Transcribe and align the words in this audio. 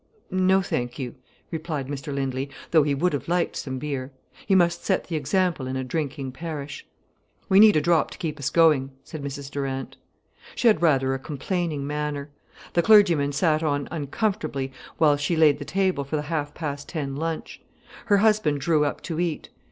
"No, 0.31 0.63
thank 0.63 0.97
you," 0.97 1.13
replied 1.51 1.87
Mr 1.87 2.11
Lindley, 2.11 2.49
though 2.71 2.81
he 2.81 2.95
would 2.95 3.13
have 3.13 3.27
liked 3.27 3.55
some 3.55 3.77
beer. 3.77 4.11
He 4.47 4.55
must 4.55 4.83
set 4.83 5.03
the 5.03 5.15
example 5.15 5.67
in 5.67 5.75
a 5.75 5.83
drinking 5.83 6.31
parish. 6.31 6.87
"We 7.49 7.59
need 7.59 7.75
a 7.75 7.81
drop 7.81 8.09
to 8.09 8.17
keep 8.17 8.39
us 8.39 8.49
going," 8.49 8.93
said 9.03 9.21
Mrs 9.21 9.51
Durant. 9.51 9.97
She 10.55 10.67
had 10.67 10.81
rather 10.81 11.13
a 11.13 11.19
complaining 11.19 11.85
manner. 11.85 12.31
The 12.73 12.81
clergyman 12.81 13.31
sat 13.33 13.61
on 13.61 13.87
uncomfortably 13.91 14.71
while 14.97 15.17
she 15.17 15.35
laid 15.35 15.59
the 15.59 15.65
table 15.65 16.03
for 16.03 16.15
the 16.15 16.21
half 16.33 16.55
past 16.55 16.89
ten 16.89 17.15
lunch. 17.15 17.61
Her 18.07 18.17
husband 18.17 18.59
drew 18.59 18.83
up 18.83 19.01
to 19.01 19.19
eat. 19.19 19.49